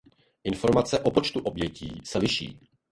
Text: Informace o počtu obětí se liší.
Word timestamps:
Informace 0.43 0.99
o 0.99 1.11
počtu 1.11 1.39
obětí 1.39 2.01
se 2.03 2.17
liší. 2.19 2.59